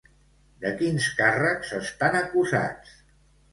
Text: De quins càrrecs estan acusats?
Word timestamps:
De 0.63 0.71
quins 0.79 1.09
càrrecs 1.19 1.75
estan 1.81 2.19
acusats? 2.23 2.99